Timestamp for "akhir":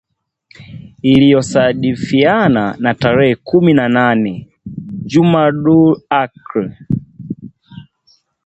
6.21-6.67